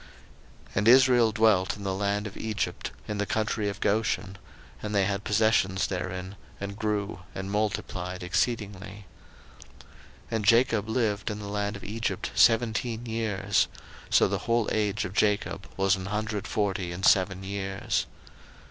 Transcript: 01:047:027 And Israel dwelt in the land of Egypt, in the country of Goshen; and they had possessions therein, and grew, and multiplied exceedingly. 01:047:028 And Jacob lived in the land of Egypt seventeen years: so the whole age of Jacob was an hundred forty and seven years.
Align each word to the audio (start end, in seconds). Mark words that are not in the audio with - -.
01:047:027 0.69 0.75
And 0.77 0.87
Israel 0.87 1.31
dwelt 1.31 1.77
in 1.77 1.83
the 1.83 1.93
land 1.93 2.25
of 2.25 2.35
Egypt, 2.35 2.89
in 3.07 3.19
the 3.19 3.27
country 3.27 3.69
of 3.69 3.79
Goshen; 3.79 4.39
and 4.81 4.95
they 4.95 5.05
had 5.05 5.23
possessions 5.23 5.85
therein, 5.85 6.35
and 6.59 6.75
grew, 6.75 7.19
and 7.35 7.51
multiplied 7.51 8.23
exceedingly. 8.23 9.05
01:047:028 9.69 9.75
And 10.31 10.45
Jacob 10.45 10.89
lived 10.89 11.29
in 11.29 11.37
the 11.37 11.45
land 11.47 11.75
of 11.75 11.83
Egypt 11.83 12.31
seventeen 12.33 13.05
years: 13.05 13.67
so 14.09 14.27
the 14.27 14.39
whole 14.49 14.67
age 14.71 15.05
of 15.05 15.13
Jacob 15.13 15.69
was 15.77 15.95
an 15.95 16.07
hundred 16.07 16.47
forty 16.47 16.91
and 16.91 17.05
seven 17.05 17.43
years. 17.43 18.07